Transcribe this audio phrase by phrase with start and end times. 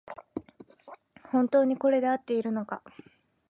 [1.31, 2.81] 本当にこれであっているのか